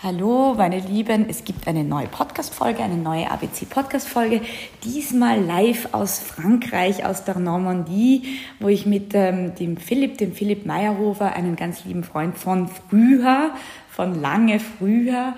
[0.00, 4.42] Hallo, meine Lieben, es gibt eine neue Podcast-Folge, eine neue ABC-Podcast-Folge.
[4.84, 10.66] Diesmal live aus Frankreich, aus der Normandie, wo ich mit ähm, dem Philipp, dem Philipp
[10.66, 13.50] Meyerhofer, einen ganz lieben Freund von früher,
[13.90, 15.34] von lange früher,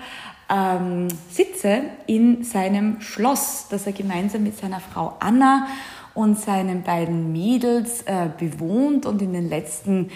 [0.47, 5.65] ähm, sitze in seinem Schloss, das er gemeinsam mit seiner Frau Anna
[6.13, 10.11] und seinen beiden Mädels äh, bewohnt und in den letzten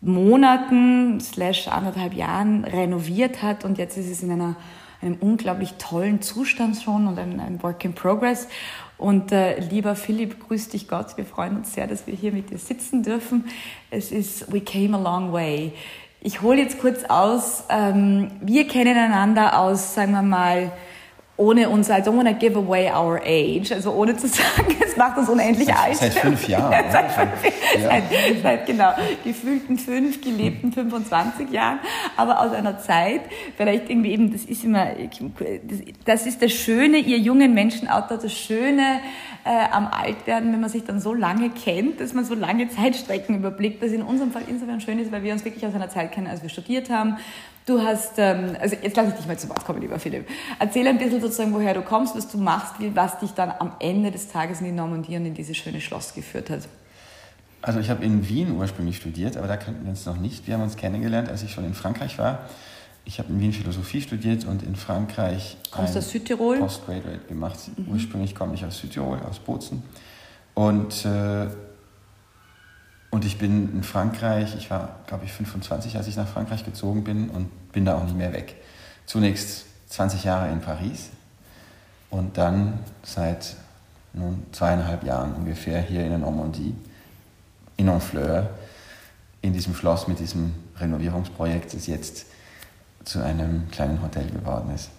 [0.00, 4.56] Monaten slash anderthalb Jahren renoviert hat und jetzt ist es in einer,
[5.02, 8.48] einem unglaublich tollen Zustand schon und ein, ein Work in Progress.
[8.96, 12.50] Und äh, lieber Philipp, grüß dich Gott, wir freuen uns sehr, dass wir hier mit
[12.50, 13.44] dir sitzen dürfen.
[13.90, 15.72] Es ist We Came a Long Way.
[16.22, 20.70] Ich hole jetzt kurz aus, ähm, wir kennen einander aus, sagen wir mal,
[21.40, 24.96] ohne uns, I don't want to give away our age, also ohne zu sagen, es
[24.96, 25.96] macht uns unendlich seit, alt.
[25.96, 26.70] Seit fünf Jahren.
[26.70, 27.88] Ja, seit, fünf, ja.
[27.88, 28.04] seit,
[28.42, 28.92] seit, genau,
[29.24, 31.80] gefühlten fünf, gelebten 25 Jahren,
[32.16, 33.22] aber aus einer Zeit,
[33.56, 34.88] vielleicht irgendwie eben, das ist immer,
[36.04, 39.00] das ist das Schöne, ihr jungen Menschen, auch das Schöne
[39.44, 43.36] äh, am Altwerden, wenn man sich dann so lange kennt, dass man so lange Zeitstrecken
[43.36, 46.12] überblickt, das in unserem Fall insofern schön ist, weil wir uns wirklich aus einer Zeit
[46.12, 47.16] kennen, als wir studiert haben,
[47.66, 50.26] Du hast, ähm, also jetzt lasse ich dich mal zu Wort kommen, lieber Philipp.
[50.58, 54.10] Erzähl ein bisschen sozusagen, woher du kommst, was du machst, was dich dann am Ende
[54.10, 56.68] des Tages in die Normandie und in dieses schöne Schloss geführt hat.
[57.62, 60.46] Also ich habe in Wien ursprünglich studiert, aber da kannten wir uns noch nicht.
[60.46, 62.48] Wir haben uns kennengelernt, als ich schon in Frankreich war.
[63.04, 66.58] Ich habe in Wien Philosophie studiert und in Frankreich Kommst aus Südtirol?
[66.58, 67.58] Postgraduate gemacht.
[67.76, 67.92] Mhm.
[67.92, 69.82] Ursprünglich komme ich aus Südtirol, aus Bozen.
[70.54, 71.46] Und äh,
[73.10, 77.04] und ich bin in Frankreich, ich war, glaube ich, 25, als ich nach Frankreich gezogen
[77.04, 78.54] bin und bin da auch nicht mehr weg.
[79.06, 81.10] Zunächst 20 Jahre in Paris
[82.10, 83.56] und dann seit
[84.12, 86.74] nun zweieinhalb Jahren ungefähr hier in der Normandie,
[87.76, 88.50] in Honfleur,
[89.42, 92.26] in diesem Schloss mit diesem Renovierungsprojekt, das jetzt
[93.04, 94.90] zu einem kleinen Hotel geworden ist.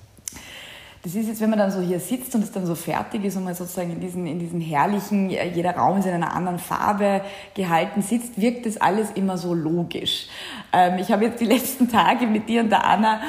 [1.04, 3.36] Das ist jetzt, wenn man dann so hier sitzt und es dann so fertig ist
[3.36, 6.60] und man sozusagen in diesen, in diesen herrlichen, äh, jeder Raum ist in einer anderen
[6.60, 7.22] Farbe
[7.56, 10.28] gehalten sitzt, wirkt das alles immer so logisch.
[10.72, 13.20] Ähm, ich habe jetzt die letzten Tage mit dir und der Anna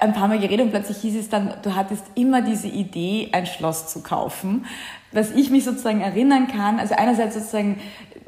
[0.00, 3.46] ein paar Mal geredet und plötzlich hieß es dann, du hattest immer diese Idee, ein
[3.46, 4.66] Schloss zu kaufen.
[5.12, 7.80] Was ich mich sozusagen erinnern kann, also einerseits sozusagen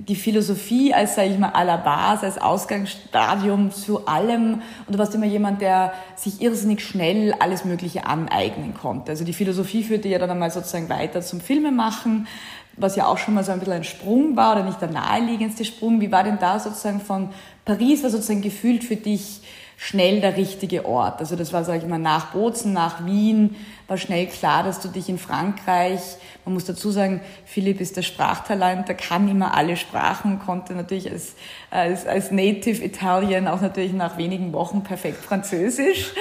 [0.08, 4.54] die Philosophie als, sage ich mal, à la base, als Ausgangsstadium zu allem.
[4.86, 9.12] Und du warst immer jemand, der sich irrsinnig schnell alles Mögliche aneignen konnte.
[9.12, 12.26] Also die Philosophie führte ja dann einmal sozusagen weiter zum Filmemachen,
[12.76, 15.64] was ja auch schon mal so ein bisschen ein Sprung war oder nicht der naheliegendste
[15.64, 16.00] Sprung.
[16.00, 17.28] Wie war denn da sozusagen von
[17.64, 19.42] Paris, war sozusagen gefühlt für dich
[19.76, 21.20] schnell der richtige Ort.
[21.20, 23.56] Also das war, sage ich mal, nach Bozen, nach Wien,
[23.88, 26.00] war schnell klar, dass du dich in Frankreich,
[26.44, 31.10] man muss dazu sagen, Philipp ist der Sprachtalent, der kann immer alle Sprachen, konnte natürlich
[31.10, 31.34] als,
[31.70, 36.12] als, als Native Italien auch natürlich nach wenigen Wochen perfekt Französisch.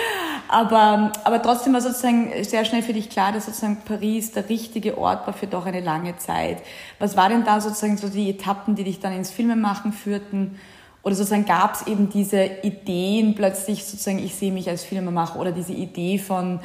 [0.47, 4.97] Aber, aber trotzdem war sozusagen sehr schnell für dich klar, dass sozusagen Paris der richtige
[4.97, 6.57] Ort war für doch eine lange Zeit.
[7.00, 10.59] Was war denn da sozusagen so die Etappen, die dich dann ins Filmemachen führten?
[11.03, 15.51] Oder sozusagen gab es eben diese Ideen plötzlich sozusagen, ich sehe mich als Filmemacher oder
[15.51, 16.59] diese Idee von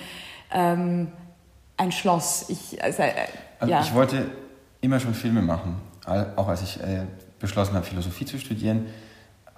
[0.52, 1.08] ähm,
[1.76, 2.46] ein Schloss.
[2.48, 3.12] Ich, also, äh,
[3.58, 3.80] also ja.
[3.80, 4.30] ich wollte
[4.80, 5.76] immer schon Filme machen,
[6.36, 7.04] auch als ich äh,
[7.38, 8.86] beschlossen habe, Philosophie zu studieren.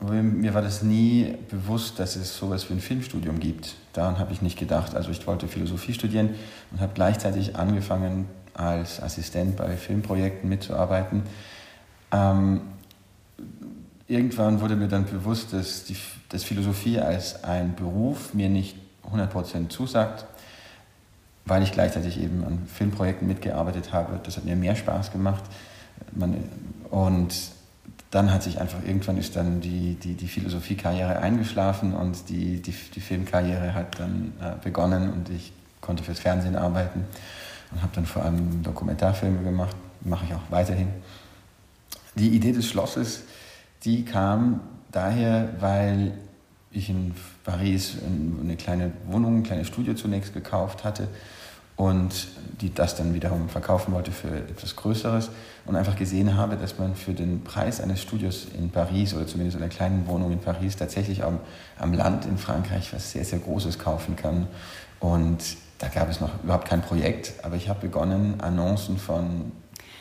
[0.00, 3.74] Aber mir war das nie bewusst, dass es sowas wie ein Filmstudium gibt.
[3.92, 4.94] Daran habe ich nicht gedacht.
[4.94, 6.36] Also ich wollte Philosophie studieren
[6.70, 11.22] und habe gleichzeitig angefangen, als Assistent bei Filmprojekten mitzuarbeiten.
[12.12, 12.60] Ähm,
[14.08, 15.96] irgendwann wurde mir dann bewusst, dass, die,
[16.30, 18.76] dass Philosophie als ein Beruf mir nicht
[19.12, 20.24] 100% zusagt,
[21.44, 24.18] weil ich gleichzeitig eben an Filmprojekten mitgearbeitet habe.
[24.24, 25.44] Das hat mir mehr Spaß gemacht.
[26.12, 26.36] Man,
[26.90, 27.34] und
[28.10, 32.72] dann hat sich einfach, irgendwann ist dann die, die, die Philosophiekarriere eingeschlafen und die, die,
[32.94, 35.52] die Filmkarriere hat dann äh, begonnen und ich
[35.82, 37.04] konnte fürs Fernsehen arbeiten
[37.70, 40.88] und habe dann vor allem Dokumentarfilme gemacht, mache ich auch weiterhin.
[42.14, 43.24] Die Idee des Schlosses
[43.84, 46.12] die kam daher, weil
[46.70, 47.96] ich in Paris
[48.42, 51.08] eine kleine Wohnung, ein kleines Studio zunächst gekauft hatte
[51.76, 52.28] und
[52.60, 55.30] die das dann wiederum verkaufen wollte für etwas Größeres
[55.64, 59.56] und einfach gesehen habe, dass man für den Preis eines Studios in Paris oder zumindest
[59.56, 61.38] einer kleinen Wohnung in Paris tatsächlich am,
[61.78, 64.48] am Land in Frankreich was sehr, sehr Großes kaufen kann.
[64.98, 65.38] Und
[65.78, 69.52] da gab es noch überhaupt kein Projekt, aber ich habe begonnen, Annoncen von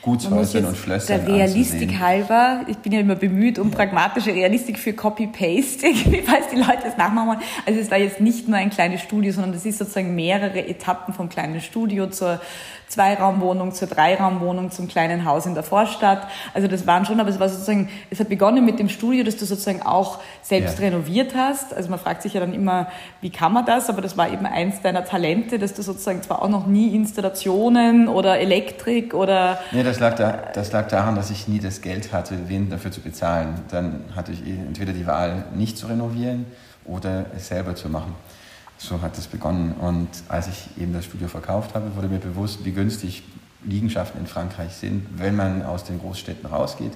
[0.08, 2.00] Gutshäusern und Schlössern Der Realistik anzusehen.
[2.00, 5.88] halber, ich bin ja immer bemüht um pragmatische Realistik für Copy-Paste,
[6.26, 7.42] falls die Leute es nachmachen wollen.
[7.66, 11.14] Also es war jetzt nicht nur ein kleines Studio, sondern es ist sozusagen mehrere Etappen
[11.14, 12.40] vom kleinen Studio zur
[12.88, 16.26] Zweiraumwohnung zur Dreiraumwohnung zum kleinen Haus in der Vorstadt.
[16.54, 19.36] Also das waren schon, aber es war sozusagen, es hat begonnen mit dem Studio, das
[19.36, 20.86] du sozusagen auch selbst ja.
[20.86, 21.74] renoviert hast.
[21.74, 22.88] Also man fragt sich ja dann immer,
[23.20, 23.90] wie kann man das?
[23.90, 28.08] Aber das war eben eins deiner Talente, dass du sozusagen zwar auch noch nie Installationen
[28.08, 29.60] oder Elektrik oder...
[29.72, 32.92] Nee, das lag, da, das lag daran, dass ich nie das Geld hatte, wen dafür
[32.92, 33.56] zu bezahlen.
[33.70, 36.46] Dann hatte ich entweder die Wahl, nicht zu renovieren
[36.86, 38.16] oder es selber zu machen
[38.78, 39.74] so hat es begonnen.
[39.74, 43.24] Und als ich eben das Studio verkauft habe, wurde mir bewusst, wie günstig
[43.64, 46.94] Liegenschaften in Frankreich sind, wenn man aus den Großstädten rausgeht.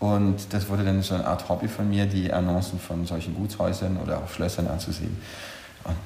[0.00, 3.96] Und das wurde dann so eine Art Hobby von mir, die Annoncen von solchen Gutshäusern
[3.96, 5.16] oder auch Schlössern anzusehen.
[5.84, 5.96] Und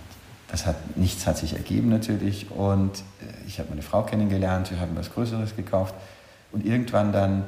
[0.48, 2.50] das hat, nichts hat sich ergeben natürlich.
[2.50, 5.94] Und äh, ich habe meine Frau kennengelernt, wir haben was Größeres gekauft.
[6.52, 7.44] Und irgendwann dann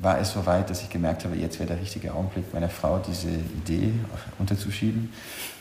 [0.00, 2.98] war es so weit, dass ich gemerkt habe, jetzt wäre der richtige Augenblick, meiner Frau
[2.98, 3.92] diese Idee
[4.38, 5.12] unterzuschieben.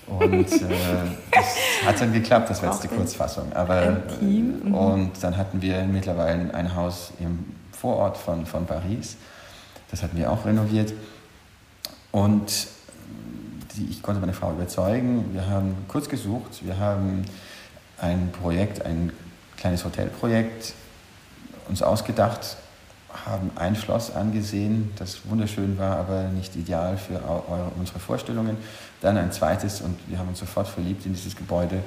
[0.08, 0.68] Und äh,
[1.32, 1.46] das
[1.86, 3.52] hat dann geklappt, das war jetzt die Kurzfassung.
[3.54, 4.74] Aber, mhm.
[4.74, 9.18] Und dann hatten wir mittlerweile ein Haus im Vorort von, von Paris.
[9.90, 10.94] Das hatten wir auch renoviert.
[12.12, 12.68] Und
[13.76, 15.34] die, ich konnte meine Frau überzeugen.
[15.34, 16.66] Wir haben kurz gesucht.
[16.66, 17.26] Wir haben
[18.00, 19.12] ein Projekt, ein
[19.58, 20.74] kleines Hotelprojekt
[21.70, 22.58] uns ausgedacht,
[23.26, 27.20] haben ein Schloss angesehen, das wunderschön war, aber nicht ideal für
[27.78, 28.58] unsere Vorstellungen.
[29.02, 31.82] Dann ein zweites und wir haben uns sofort verliebt in dieses Gebäude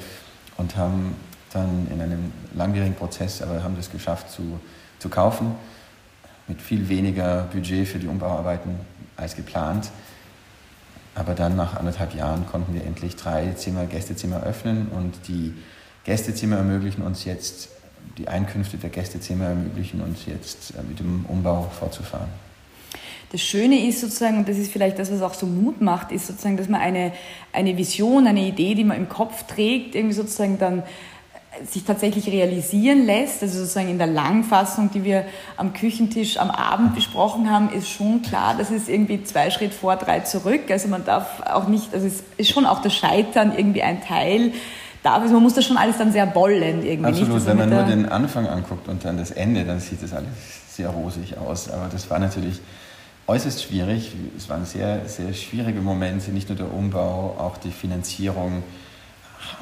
[0.57, 1.15] und haben
[1.53, 4.61] dann in einem langwierigen Prozess, aber haben das geschafft zu,
[4.99, 5.55] zu kaufen,
[6.47, 8.77] mit viel weniger Budget für die Umbauarbeiten
[9.17, 9.91] als geplant.
[11.15, 15.55] Aber dann nach anderthalb Jahren konnten wir endlich drei Zimmer, Gästezimmer öffnen und die
[16.05, 17.69] Gästezimmer ermöglichen uns jetzt
[18.19, 22.29] die Einkünfte der Gästezimmer ermöglichen uns jetzt äh, mit dem Umbau fortzufahren.
[23.33, 26.27] Das Schöne ist sozusagen, und das ist vielleicht das, was auch so Mut macht, ist
[26.27, 27.13] sozusagen, dass man eine,
[27.53, 32.27] eine Vision, eine Idee, die man im Kopf trägt, irgendwie sozusagen dann äh, sich tatsächlich
[32.27, 33.43] realisieren lässt.
[33.43, 35.25] Also sozusagen in der Langfassung, die wir
[35.57, 39.95] am Küchentisch am Abend besprochen haben, ist schon klar, dass es irgendwie zwei Schritt vor,
[39.95, 40.63] drei zurück.
[40.69, 44.53] Also man darf auch nicht, also es ist schon auch das Scheitern irgendwie ein Teil
[45.03, 47.11] darf es, man muss das schon alles dann sehr wollen irgendwie.
[47.11, 50.13] Absolut, nicht, wenn man nur den Anfang anguckt und dann das Ende, dann sieht das
[50.13, 50.29] alles
[50.75, 51.71] sehr rosig aus.
[51.71, 52.61] Aber das war natürlich
[53.27, 54.13] äußerst schwierig.
[54.37, 58.63] Es waren sehr, sehr schwierige Momente, nicht nur der Umbau, auch die Finanzierung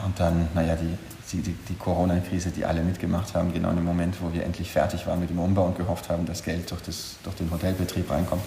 [0.04, 4.16] und dann, naja, die, die, die Corona-Krise, die alle mitgemacht haben, genau in dem Moment,
[4.20, 7.16] wo wir endlich fertig waren mit dem Umbau und gehofft haben, dass Geld durch, das,
[7.22, 8.42] durch den Hotelbetrieb reinkommt.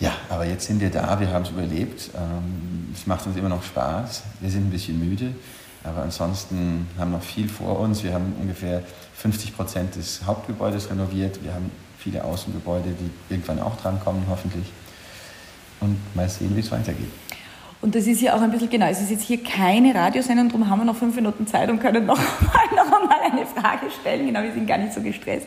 [0.00, 2.10] Ja, aber jetzt sind wir da, wir haben es überlebt.
[2.14, 4.22] Ähm, es macht uns immer noch Spaß.
[4.40, 5.34] Wir sind ein bisschen müde.
[5.84, 8.02] Aber ansonsten haben wir noch viel vor uns.
[8.02, 8.82] Wir haben ungefähr
[9.14, 11.42] 50 Prozent des Hauptgebäudes renoviert.
[11.42, 14.66] Wir haben viele Außengebäude, die irgendwann auch drankommen, hoffentlich.
[15.80, 17.10] Und mal sehen, wie es weitergeht.
[17.80, 20.68] Und das ist ja auch ein bisschen, genau, es ist jetzt hier keine Radiosendung, darum
[20.68, 24.26] haben wir noch fünf Minuten Zeit und können noch mal, noch mal eine Frage stellen.
[24.26, 25.46] Genau, wir sind gar nicht so gestresst.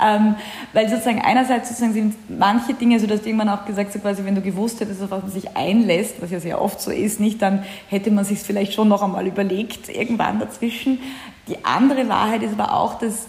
[0.00, 0.36] Ähm,
[0.72, 4.24] weil sozusagen einerseits sozusagen sind manche Dinge, so dass du irgendwann auch gesagt, so quasi,
[4.24, 7.18] wenn du gewusst hättest, auf was man sich einlässt, was ja sehr oft so ist,
[7.18, 11.00] nicht, dann hätte man sich vielleicht schon noch einmal überlegt, irgendwann dazwischen.
[11.48, 13.26] Die andere Wahrheit ist aber auch, dass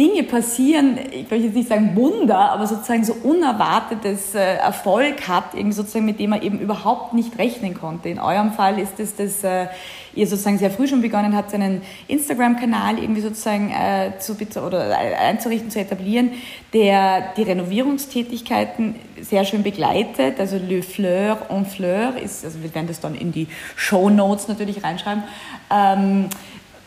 [0.00, 5.52] Dinge passieren, ich will jetzt nicht sagen Wunder, aber sozusagen so unerwartetes äh, Erfolg hat,
[5.52, 8.08] irgendwie sozusagen mit dem man eben überhaupt nicht rechnen konnte.
[8.08, 9.66] In eurem Fall ist es, dass äh,
[10.14, 15.70] ihr sozusagen sehr früh schon begonnen habt, einen Instagram-Kanal irgendwie sozusagen äh, zu oder einzurichten,
[15.70, 16.30] zu etablieren,
[16.72, 20.40] der die Renovierungstätigkeiten sehr schön begleitet.
[20.40, 24.48] Also Le Fleur en Fleur ist, also wir werden das dann in die Show Notes
[24.48, 25.24] natürlich reinschreiben.
[25.70, 26.30] Ähm,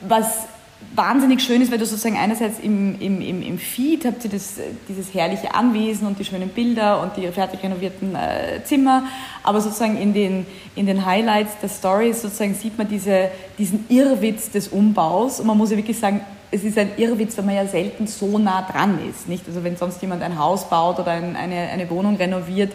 [0.01, 0.47] was
[0.95, 4.55] wahnsinnig schön ist, weil du sozusagen einerseits im, im, im, Feed habt ihr das,
[4.87, 9.03] dieses herrliche Anwesen und die schönen Bilder und die fertig renovierten äh, Zimmer,
[9.43, 10.45] aber sozusagen in den,
[10.75, 15.57] in den Highlights der Stories sozusagen sieht man diese, diesen Irrwitz des Umbaus und man
[15.57, 16.21] muss ja wirklich sagen,
[16.53, 19.27] es ist ein Irrwitz, weil man ja selten so nah dran ist.
[19.27, 19.47] Nicht?
[19.47, 22.71] Also wenn sonst jemand ein Haus baut oder ein, eine, eine Wohnung renoviert,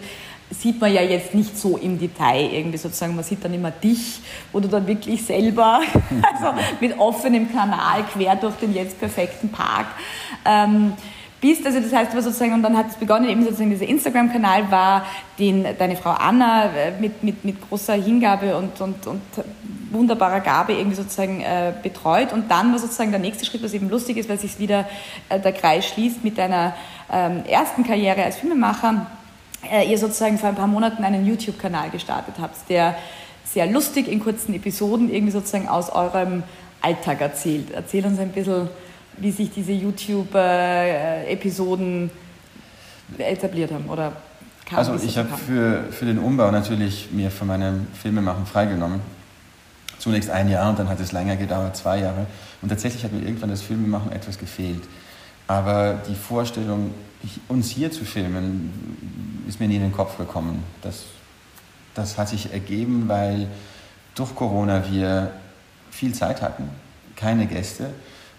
[0.51, 3.15] sieht man ja jetzt nicht so im Detail irgendwie sozusagen.
[3.15, 4.21] Man sieht dann immer dich,
[4.53, 5.81] wo du dann wirklich selber,
[6.35, 9.87] also mit offenem Kanal quer durch den jetzt perfekten Park
[10.45, 10.95] ähm,
[11.41, 11.67] bist.
[11.67, 15.05] Also das heißt aber sozusagen, und dann hat es begonnen, eben sozusagen dieser Instagram-Kanal war,
[15.39, 19.23] den deine Frau Anna äh, mit, mit, mit großer Hingabe und, und, und
[19.91, 22.33] wunderbarer Gabe irgendwie sozusagen äh, betreut.
[22.33, 24.87] Und dann war sozusagen der nächste Schritt, was eben lustig ist, weil sich wieder
[25.29, 26.75] äh, der Kreis schließt mit deiner
[27.11, 29.07] ähm, ersten Karriere als Filmemacher
[29.71, 32.97] äh, ihr sozusagen vor ein paar Monaten einen YouTube-Kanal gestartet habt, der
[33.45, 36.43] sehr lustig in kurzen Episoden irgendwie sozusagen aus eurem
[36.81, 37.73] Alltag erzählt.
[37.73, 38.69] Erzähl uns ein bisschen
[39.21, 42.11] wie sich diese YouTube-Episoden
[43.19, 44.13] etabliert haben oder
[44.75, 49.01] also ich habe für, für den Umbau natürlich mir von meinem Filmemachen freigenommen.
[49.99, 52.27] Zunächst ein Jahr und dann hat es länger gedauert, zwei Jahre.
[52.61, 54.83] Und tatsächlich hat mir irgendwann das Filmemachen etwas gefehlt.
[55.47, 56.93] Aber die Vorstellung,
[57.49, 60.63] uns hier zu filmen, ist mir nie in den Kopf gekommen.
[60.83, 61.05] Das,
[61.95, 63.49] das hat sich ergeben, weil
[64.15, 65.33] durch Corona wir
[65.91, 66.69] viel Zeit hatten,
[67.17, 67.91] keine Gäste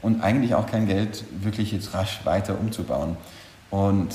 [0.02, 3.18] und eigentlich auch kein Geld, wirklich jetzt rasch weiter umzubauen.
[3.70, 4.14] Und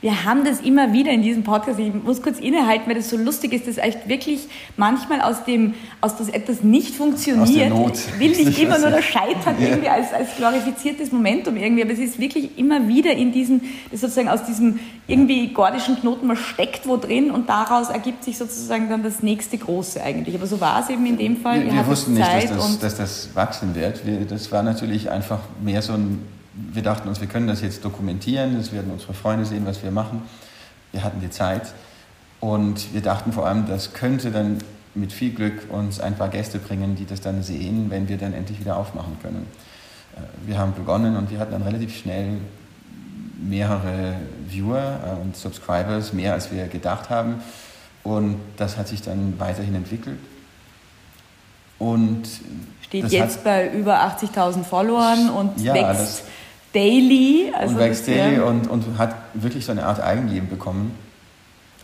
[0.00, 1.78] wir haben das immer wieder in diesem Podcast.
[1.78, 5.74] Ich muss kurz innehalten, weil das so lustig ist, dass echt wirklich manchmal aus dem,
[6.00, 7.72] aus das etwas nicht funktioniert,
[8.18, 9.68] will nicht immer nur das Scheitern ja.
[9.68, 14.28] irgendwie als, als glorifiziertes Momentum irgendwie, aber es ist wirklich immer wieder in diesen, sozusagen
[14.28, 19.02] aus diesem irgendwie gordischen Knoten, man steckt wo drin und daraus ergibt sich sozusagen dann
[19.02, 20.34] das nächste Große eigentlich.
[20.34, 21.64] Aber so war es eben in dem Fall.
[21.64, 24.06] Wir, wir wussten nicht, dass das, dass das wachsen wird.
[24.06, 26.20] Wir, das war natürlich einfach mehr so ein
[26.72, 29.90] wir dachten uns, wir können das jetzt dokumentieren, das werden unsere Freunde sehen, was wir
[29.90, 30.22] machen.
[30.92, 31.72] Wir hatten die Zeit
[32.40, 34.58] und wir dachten vor allem, das könnte dann
[34.94, 38.32] mit viel Glück uns ein paar Gäste bringen, die das dann sehen, wenn wir dann
[38.32, 39.46] endlich wieder aufmachen können.
[40.16, 42.38] Äh, wir haben begonnen und wir hatten dann relativ schnell
[43.40, 44.16] mehrere
[44.48, 47.36] Viewer äh, und Subscribers, mehr als wir gedacht haben.
[48.02, 50.18] Und das hat sich dann weiterhin entwickelt.
[51.78, 52.24] Und
[52.82, 56.24] Steht jetzt bei über 80.000 Followern und ja, wächst
[56.72, 57.52] daily.
[57.56, 60.94] Also und wächst daily und, und hat wirklich so eine Art Eigenleben bekommen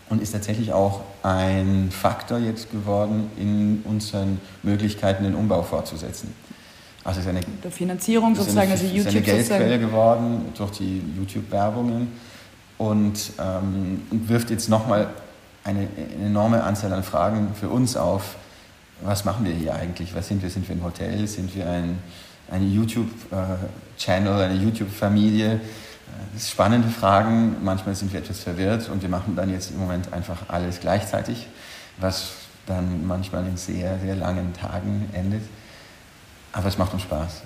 [0.09, 6.33] und ist tatsächlich auch ein Faktor jetzt geworden in unseren Möglichkeiten, den Umbau fortzusetzen.
[7.03, 12.11] Also ist eine, Der Finanzierung sozusagen, also YouTube ist eine Geldquelle geworden durch die YouTube-Werbungen
[12.77, 15.07] und, ähm, und wirft jetzt nochmal
[15.63, 15.87] eine,
[16.19, 18.35] eine enorme Anzahl an Fragen für uns auf.
[19.01, 20.15] Was machen wir hier eigentlich?
[20.15, 20.49] Was sind wir?
[20.49, 21.27] Sind wir ein Hotel?
[21.27, 21.99] Sind wir ein,
[22.51, 25.59] eine YouTube-Channel, eine YouTube-Familie.
[26.33, 27.63] Das sind spannende Fragen.
[27.63, 31.47] Manchmal sind wir etwas verwirrt und wir machen dann jetzt im Moment einfach alles gleichzeitig,
[31.97, 32.31] was
[32.65, 35.43] dann manchmal in sehr, sehr langen Tagen endet.
[36.51, 37.41] Aber es macht uns Spaß.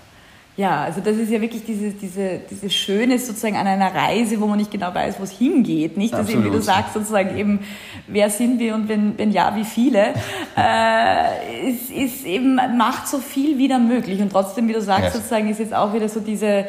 [0.58, 4.48] Ja, also das ist ja wirklich diese, diese, diese Schöne sozusagen an einer Reise, wo
[4.48, 5.96] man nicht genau weiß, wo es hingeht.
[5.96, 7.60] Nicht, dass eben, wie du sagst, sozusagen eben,
[8.08, 10.14] wer sind wir und wenn, wenn ja, wie viele.
[10.58, 14.22] äh, es ist eben, macht so viel wieder möglich.
[14.22, 15.14] Und trotzdem, wie du sagst, yes.
[15.14, 16.66] sozusagen ist jetzt auch wieder so diese äh,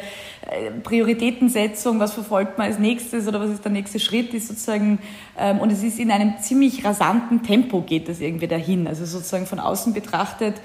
[0.81, 4.99] Prioritätensetzung, was verfolgt man als nächstes oder was ist der nächste Schritt, ist sozusagen,
[5.37, 8.87] ähm, und es ist in einem ziemlich rasanten Tempo geht das irgendwie dahin.
[8.87, 10.55] Also sozusagen von außen betrachtet,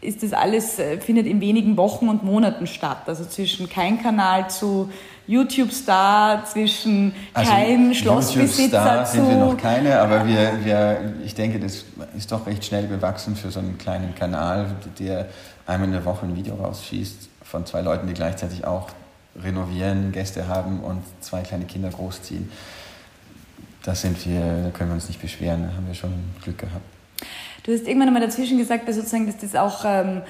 [0.00, 3.02] ist das alles, äh, findet in wenigen Wochen und Monaten statt.
[3.06, 4.90] Also zwischen kein Kanal zu
[5.26, 9.16] YouTube-Star, zwischen also kein Schlossbesitzer zu...
[9.16, 11.84] sind wir noch keine, aber wir, wir, ich denke, das
[12.16, 14.66] ist doch recht schnell gewachsen für so einen kleinen Kanal,
[14.98, 15.28] der
[15.66, 18.88] einmal in der Woche ein Video rausschießt von zwei Leuten, die gleichzeitig auch
[19.42, 22.50] renovieren, Gäste haben und zwei kleine Kinder großziehen.
[23.82, 26.84] Da sind wir, da können wir uns nicht beschweren, da haben wir schon Glück gehabt.
[27.64, 30.22] Du hast irgendwann einmal dazwischen gesagt, dass sozusagen, dass das auch ähm,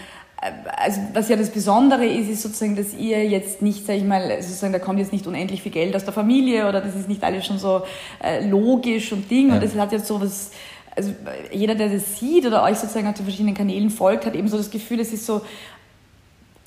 [0.77, 4.43] also was ja das Besondere ist, ist sozusagen, dass ihr jetzt nicht, sag ich mal,
[4.43, 7.25] sozusagen, da kommt jetzt nicht unendlich viel Geld aus der Familie oder das ist nicht
[7.25, 7.83] alles schon so
[8.23, 9.55] äh, logisch und Ding ja.
[9.55, 10.51] und das hat jetzt so was,
[10.95, 11.13] also
[11.51, 14.59] jeder, der das sieht oder euch sozusagen auf den verschiedenen Kanälen folgt, hat eben so
[14.59, 15.41] das Gefühl, es ist so,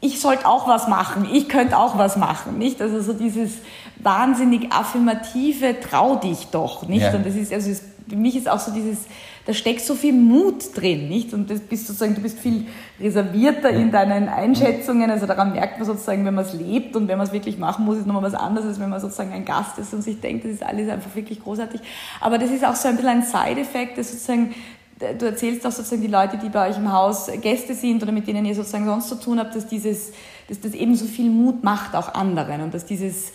[0.01, 2.81] ich sollte auch was machen, ich könnte auch was machen, nicht?
[2.81, 3.59] Also so dieses
[3.97, 7.03] wahnsinnig affirmative, trau dich doch, nicht?
[7.03, 7.13] Ja.
[7.13, 7.71] Und das ist, also
[8.07, 9.05] für mich ist auch so dieses,
[9.47, 11.33] da steckt so viel Mut drin, nicht?
[11.33, 12.65] Und das bist sozusagen, du bist viel
[12.99, 15.09] reservierter in deinen Einschätzungen.
[15.09, 17.85] Also daran merkt man sozusagen, wenn man es lebt und wenn man es wirklich machen
[17.85, 20.43] muss, ist nochmal was anderes, als wenn man sozusagen ein Gast ist und sich denkt,
[20.43, 21.79] das ist alles einfach wirklich großartig.
[22.19, 24.53] Aber das ist auch so ein bisschen ein Side-Effekt, dass sozusagen
[24.99, 28.27] du erzählst auch sozusagen die Leute, die bei euch im Haus Gäste sind oder mit
[28.27, 30.11] denen ihr sozusagen sonst zu tun habt, dass dieses,
[30.49, 33.31] dass das eben so viel Mut macht auch anderen und dass dieses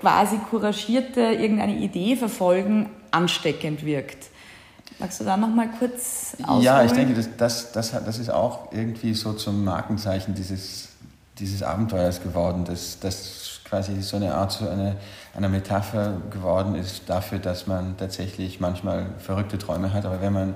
[0.00, 4.31] quasi couragierte irgendeine Idee verfolgen ansteckend wirkt.
[5.02, 6.62] Magst du da noch mal kurz ausholen?
[6.62, 10.90] Ja, ich denke, das, das, das, das ist auch irgendwie so zum Markenzeichen dieses,
[11.40, 14.94] dieses Abenteuers geworden, dass das quasi so eine Art, so eine,
[15.34, 20.54] eine Metapher geworden ist dafür, dass man tatsächlich manchmal verrückte Träume hat, aber wenn man,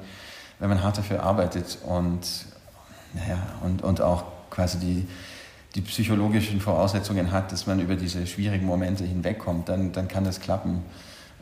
[0.60, 2.20] wenn man hart dafür arbeitet und,
[3.14, 5.08] naja, und, und auch quasi die,
[5.74, 10.38] die psychologischen Voraussetzungen hat, dass man über diese schwierigen Momente hinwegkommt, dann, dann kann das
[10.38, 10.84] klappen.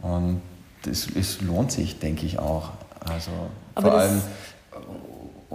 [0.00, 0.40] Und
[0.86, 2.72] es, es lohnt sich, denke ich auch.
[3.04, 3.30] Also
[3.74, 4.22] Aber vor allem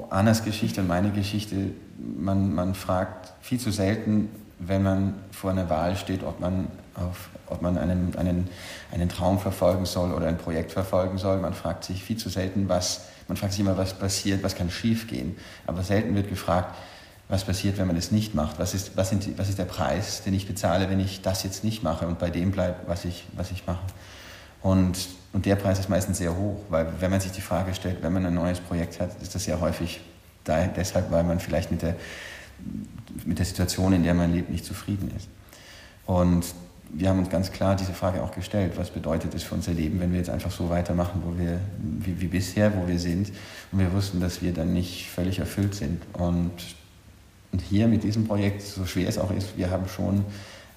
[0.10, 4.30] Annas Geschichte und meine Geschichte, man, man fragt viel zu selten,
[4.60, 8.50] wenn man vor einer Wahl steht, ob man, auf, ob man einen, einen,
[8.92, 11.40] einen Traum verfolgen soll oder ein Projekt verfolgen soll.
[11.40, 14.70] Man fragt sich viel zu selten, was, man fragt sich immer, was passiert, was kann
[14.70, 15.38] schiefgehen.
[15.66, 16.76] Aber selten wird gefragt,
[17.30, 18.60] was passiert, wenn man das nicht macht?
[18.60, 21.64] Was ist, was, sind, was ist der Preis, den ich bezahle, wenn ich das jetzt
[21.64, 23.84] nicht mache und bei dem bleibe, was ich, was ich mache?
[24.62, 28.04] Und, und der Preis ist meistens sehr hoch, weil wenn man sich die Frage stellt,
[28.04, 30.02] wenn man ein neues Projekt hat, ist das sehr häufig
[30.44, 31.96] da, deshalb, weil man vielleicht mit der,
[33.26, 35.28] mit der Situation, in der man lebt, nicht zufrieden ist.
[36.06, 36.46] Und
[36.92, 40.00] wir haben uns ganz klar diese Frage auch gestellt, was bedeutet es für unser Leben,
[40.00, 43.32] wenn wir jetzt einfach so weitermachen, wo wir, wie, wie bisher, wo wir sind.
[43.72, 46.02] Und wir wussten, dass wir dann nicht völlig erfüllt sind.
[46.14, 46.52] Und
[47.52, 50.24] und hier mit diesem Projekt, so schwer es auch ist, wir haben schon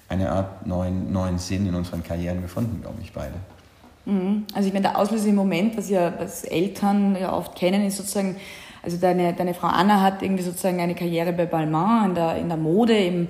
[0.09, 3.35] eine Art neuen, neuen Sinn in unseren Karrieren gefunden, glaube ich, beide.
[4.05, 4.45] Mhm.
[4.53, 7.97] Also ich meine, der Auslöser im Moment, was ja was Eltern ja oft kennen, ist
[7.97, 8.35] sozusagen,
[8.81, 12.47] also deine, deine Frau Anna hat irgendwie sozusagen eine Karriere bei Balmain in der, in
[12.49, 13.27] der Mode, im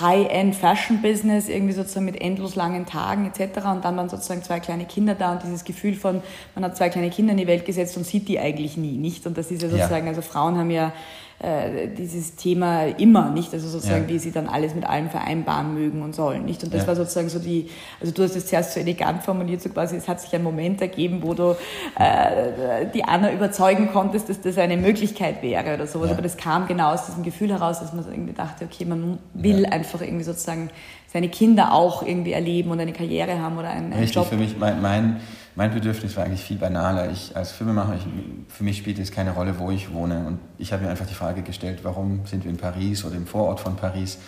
[0.00, 3.64] High-End-Fashion-Business, irgendwie sozusagen mit endlos langen Tagen etc.
[3.66, 6.20] Und dann waren sozusagen zwei kleine Kinder da und dieses Gefühl von,
[6.54, 9.26] man hat zwei kleine Kinder in die Welt gesetzt und sieht die eigentlich nie, nicht?
[9.26, 10.10] Und das ist ja sozusagen, ja.
[10.10, 10.92] also Frauen haben ja
[11.40, 13.52] äh, dieses Thema immer, nicht?
[13.52, 14.08] Also sozusagen, ja.
[14.08, 16.64] wie sie dann alles mit allem vereinbaren mögen und sollen, nicht?
[16.64, 16.88] Und das ja.
[16.88, 17.68] war sozusagen so die,
[18.00, 20.80] also du hast es zuerst so elegant formuliert, so quasi, es hat sich ein Moment
[20.80, 21.56] ergeben, wo du
[21.96, 26.08] äh, die Anna überzeugen konntest, dass das eine Möglichkeit wäre oder sowas.
[26.08, 26.14] Ja.
[26.14, 29.18] Aber das kam genau aus diesem Gefühl heraus, dass man so irgendwie dachte, okay, man
[29.34, 30.70] will einfach irgendwie sozusagen
[31.06, 34.26] seine Kinder auch irgendwie erleben und eine Karriere haben oder einen, einen Richtig, Job.
[34.26, 35.20] für mich, mein, mein
[35.58, 37.10] mein Bedürfnis war eigentlich viel banaler.
[37.10, 38.06] Ich als Filmemacher, ich,
[38.46, 40.24] für mich spielt es keine Rolle, wo ich wohne.
[40.24, 43.26] Und ich habe mir einfach die Frage gestellt, warum sind wir in Paris oder im
[43.26, 44.18] Vorort von Paris?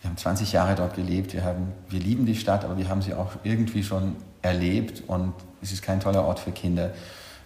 [0.00, 3.00] Wir haben 20 Jahre dort gelebt, wir, haben, wir lieben die Stadt, aber wir haben
[3.00, 6.90] sie auch irgendwie schon erlebt und es ist kein toller Ort für Kinder.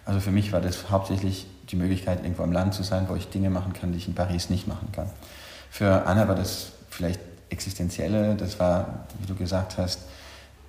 [0.06, 3.28] Also für mich war das hauptsächlich die Möglichkeit, irgendwo am Land zu sein, wo ich
[3.28, 5.10] Dinge machen kann, die ich in Paris nicht machen kann.
[5.68, 10.00] Für Anna war das vielleicht existenzielle, das war, wie du gesagt hast,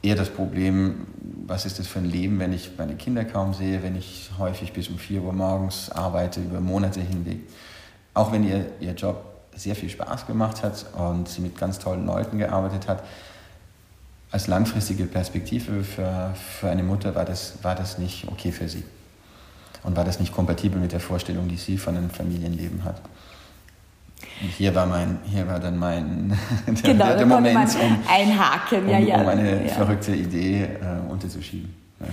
[0.07, 1.07] eher das Problem,
[1.45, 4.71] was ist das für ein Leben, wenn ich meine Kinder kaum sehe, wenn ich häufig
[4.73, 7.39] bis um 4 Uhr morgens arbeite, über Monate hinweg.
[8.13, 9.23] Auch wenn ihr, ihr Job
[9.55, 13.03] sehr viel Spaß gemacht hat und sie mit ganz tollen Leuten gearbeitet hat,
[14.31, 18.83] als langfristige Perspektive für, für eine Mutter war das, war das nicht okay für sie.
[19.83, 23.01] Und war das nicht kompatibel mit der Vorstellung, die sie von einem Familienleben hat.
[24.57, 28.89] Hier war, mein, hier war dann mein der, genau, der, der Moment, um, einhaken, um,
[28.89, 29.21] ja, ja.
[29.21, 29.69] um eine ja.
[29.69, 31.73] verrückte Idee äh, unterzuschieben.
[31.99, 32.07] Ja.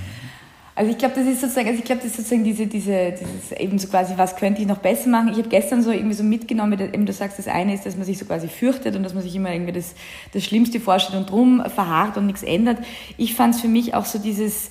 [0.77, 3.53] Also ich glaube, das ist sozusagen, also ich glaube, das ist sozusagen diese, diese, dieses
[3.53, 5.29] eben so quasi, was könnte ich noch besser machen?
[5.29, 8.05] Ich habe gestern so irgendwie so mitgenommen, eben du sagst, das eine ist, dass man
[8.05, 9.95] sich so quasi fürchtet und dass man sich immer irgendwie das,
[10.33, 12.79] das Schlimmste vorstellt und drum verharrt und nichts ändert.
[13.19, 14.71] Ich fand es für mich auch so dieses,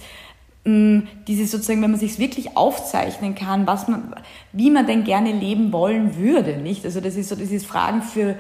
[0.66, 4.16] dieses sozusagen, wenn man sich wirklich aufzeichnen kann, was man,
[4.54, 6.86] wie man denn gerne leben wollen würde, nicht?
[6.86, 8.36] Also das ist so dieses Fragen für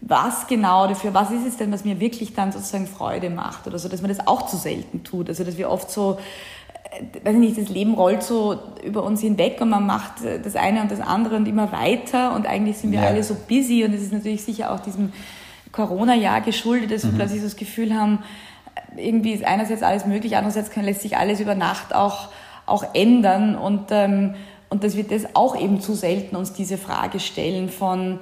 [0.00, 3.66] was genau oder für was ist es denn, was mir wirklich dann sozusagen Freude macht
[3.66, 5.28] oder so, dass man das auch zu selten tut.
[5.28, 6.18] Also dass wir oft so,
[6.92, 10.40] äh, weiß ich nicht, das Leben rollt so über uns hinweg und man macht äh,
[10.40, 13.06] das eine und das andere und immer weiter und eigentlich sind wir ja.
[13.06, 15.12] alle so busy und es ist natürlich sicher auch diesem
[15.72, 17.12] Corona-Jahr geschuldet, dass mhm.
[17.12, 18.20] wir plötzlich so das Gefühl haben,
[18.96, 22.28] irgendwie ist einerseits alles möglich, andererseits kann, lässt sich alles über Nacht auch,
[22.66, 24.34] auch ändern und, ähm,
[24.68, 28.20] und dass wir das auch eben zu selten uns diese Frage stellen von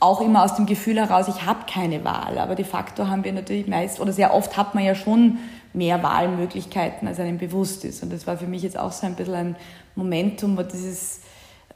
[0.00, 3.32] auch immer aus dem Gefühl heraus, ich habe keine Wahl, aber de facto haben wir
[3.32, 5.38] natürlich meist oder sehr oft hat man ja schon
[5.74, 8.02] mehr Wahlmöglichkeiten, als einem bewusst ist.
[8.02, 9.56] Und das war für mich jetzt auch so ein bisschen ein
[9.94, 11.20] Momentum, wo dieses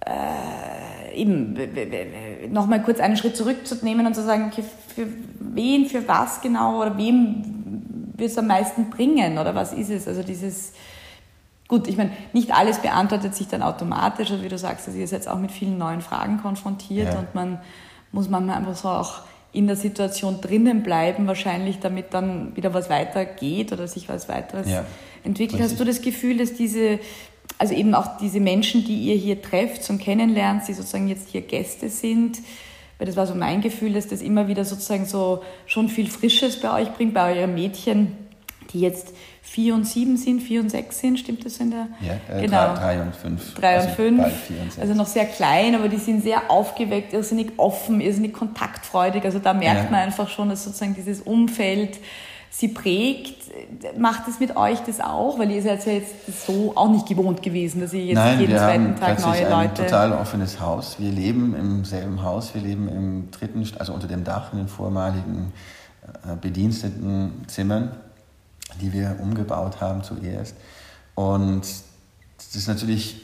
[0.05, 1.57] äh, eben
[2.53, 5.07] nochmal kurz einen Schritt zurückzunehmen und zu sagen, okay, für
[5.41, 7.56] wen, für was genau oder wem
[8.17, 10.09] wird es am meisten bringen oder was ist es?
[10.09, 10.73] Also dieses,
[11.69, 15.09] gut, ich meine, nicht alles beantwortet sich dann automatisch, also wie du sagst, also ihr
[15.09, 17.19] seid auch mit vielen neuen Fragen konfrontiert ja.
[17.19, 17.61] und man
[18.13, 22.91] muss manchmal einfach so auch in der Situation drinnen bleiben, wahrscheinlich, damit dann wieder was
[22.91, 24.85] weitergeht oder sich was weiteres ja.
[25.25, 25.63] entwickelt.
[25.63, 26.99] Hast du das Gefühl, dass diese,
[27.57, 31.41] also eben auch diese Menschen, die ihr hier trefft zum Kennenlernen, die sozusagen jetzt hier
[31.41, 32.39] Gäste sind,
[32.99, 36.61] weil das war so mein Gefühl, dass das immer wieder sozusagen so schon viel Frisches
[36.61, 38.17] bei euch bringt, bei euren Mädchen,
[38.73, 41.89] die jetzt vier und sieben sind, vier und sechs sind, stimmt das in der?
[42.01, 42.75] Ja, äh, genau.
[42.75, 43.55] drei, drei und fünf.
[43.55, 44.21] Drei also und fünf.
[44.21, 49.25] Und also noch sehr klein, aber die sind sehr aufgeweckt, irrsinnig offen, irrsinnig kontaktfreudig.
[49.25, 49.91] Also da merkt ja.
[49.91, 51.99] man einfach schon, dass sozusagen dieses Umfeld
[52.57, 53.37] sie prägt.
[53.99, 55.39] Macht es mit euch das auch?
[55.39, 58.57] Weil ihr seid ja jetzt so auch nicht gewohnt gewesen, dass ihr jetzt Nein, jeden
[58.57, 59.57] zweiten Tag neue Leute.
[59.57, 60.97] Ein total offenes Haus.
[60.99, 64.69] Wir leben im selben Haus, wir leben im dritten, also unter dem Dach in den
[64.69, 65.53] vormaligen
[66.25, 67.91] äh, bediensteten Zimmern,
[68.81, 70.57] die wir umgebaut haben zuerst.
[71.15, 71.63] Und
[72.39, 73.21] das ist natürlich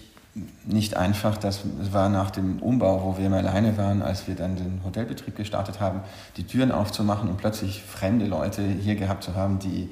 [0.64, 1.36] nicht einfach.
[1.36, 1.60] Das
[1.92, 5.80] war nach dem Umbau, wo wir immer alleine waren, als wir dann den Hotelbetrieb gestartet
[5.80, 6.00] haben,
[6.36, 9.90] die Türen aufzumachen und plötzlich fremde Leute hier gehabt zu haben, die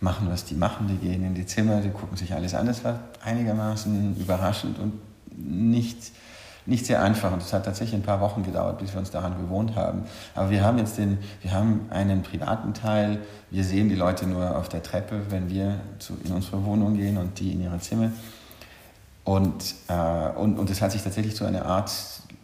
[0.00, 0.86] machen, was die machen.
[0.88, 2.66] Die gehen in die Zimmer, die gucken sich alles an.
[2.66, 4.92] Das war einigermaßen überraschend und
[5.36, 6.12] nicht
[6.64, 9.36] nicht sehr einfach und es hat tatsächlich ein paar Wochen gedauert, bis wir uns daran
[9.36, 10.04] gewohnt haben.
[10.34, 13.18] Aber wir haben jetzt den, wir haben einen privaten Teil.
[13.50, 17.18] Wir sehen die Leute nur auf der Treppe, wenn wir zu, in unsere Wohnung gehen
[17.18, 18.12] und die in ihre Zimmer.
[19.24, 21.92] Und, äh, und, und es hat sich tatsächlich zu einer Art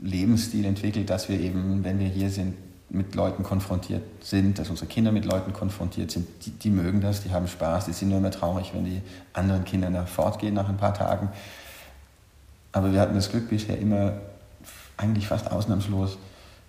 [0.01, 2.55] Lebensstil entwickelt, dass wir eben, wenn wir hier sind,
[2.91, 7.23] mit Leuten konfrontiert sind, dass unsere Kinder mit Leuten konfrontiert sind, die, die mögen das,
[7.23, 9.03] die haben Spaß, die sind nur mehr traurig, wenn die
[9.35, 11.29] anderen Kinder da fortgehen nach ein paar Tagen.
[12.73, 14.14] Aber wir hatten das Glück, bisher immer
[14.97, 16.17] eigentlich fast ausnahmslos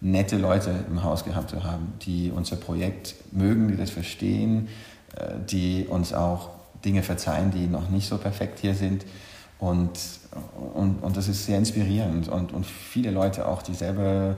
[0.02, 4.70] nette Leute im Haus gehabt zu haben, die unser Projekt mögen, die das verstehen,
[5.16, 6.50] äh, die uns auch
[6.86, 9.06] Dinge verzeihen, die noch nicht so perfekt hier sind.
[9.60, 9.92] Und,
[10.74, 12.30] und, und das ist sehr inspirierend.
[12.30, 14.36] Und, und viele Leute auch, die selber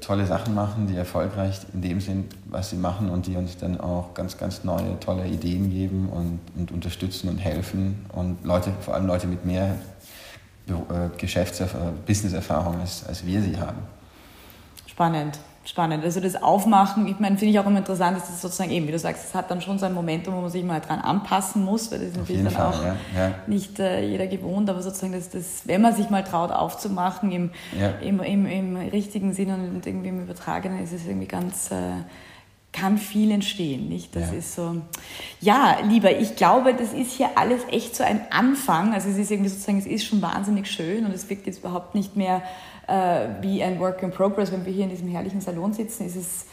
[0.00, 3.80] tolle Sachen machen, die erfolgreich in dem sind, was sie machen und die uns dann
[3.80, 8.04] auch ganz, ganz neue, tolle Ideen geben und, und unterstützen und helfen.
[8.12, 9.76] Und Leute, vor allem Leute mit mehr
[10.68, 10.72] äh,
[11.16, 13.78] Geschäftserfahrung, Businesserfahrung, als, als wir sie haben.
[14.86, 16.04] Spannend spannend.
[16.04, 18.92] Also das Aufmachen, ich meine, finde ich auch immer interessant, dass das sozusagen eben, wie
[18.92, 21.64] du sagst, es hat dann schon so ein Momentum, wo man sich mal dran anpassen
[21.64, 23.34] muss, weil das ist natürlich dann Fall, auch ja, ja.
[23.46, 27.50] nicht äh, jeder gewohnt, aber sozusagen, dass das, wenn man sich mal traut aufzumachen im,
[27.78, 27.90] ja.
[28.00, 31.70] im, im, im richtigen Sinn und irgendwie im Übertragenen, ist es irgendwie ganz...
[31.70, 32.04] Äh,
[32.70, 34.14] kann viel entstehen, nicht?
[34.14, 34.38] Das ja.
[34.38, 34.76] ist so.
[35.40, 38.92] Ja, lieber, ich glaube, das ist hier alles echt so ein Anfang.
[38.92, 41.94] Also es ist irgendwie sozusagen, es ist schon wahnsinnig schön und es wirkt jetzt überhaupt
[41.94, 42.42] nicht mehr
[42.88, 44.50] äh, wie ein Work in Progress.
[44.50, 46.46] Wenn wir hier in diesem herrlichen Salon sitzen, ist es,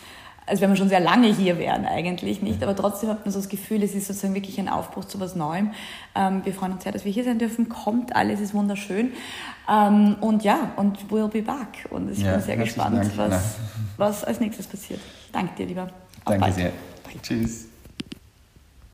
[0.45, 2.61] als wenn wir schon sehr lange hier wären eigentlich, nicht?
[2.61, 5.35] Aber trotzdem hat man so das Gefühl, es ist sozusagen wirklich ein Aufbruch zu was
[5.35, 5.71] Neuem.
[6.13, 7.69] Ähm, wir freuen uns sehr, dass wir hier sein dürfen.
[7.69, 9.13] Kommt alles, ist wunderschön.
[9.69, 11.87] Ähm, und ja, und we'll be back.
[11.89, 13.55] Und ich ja, bin sehr gespannt, was,
[13.97, 14.99] was als nächstes passiert.
[15.31, 15.83] Danke dir, lieber.
[15.83, 15.89] Auf
[16.25, 16.55] Danke bald.
[16.55, 16.71] sehr.
[17.21, 17.74] Tschüss.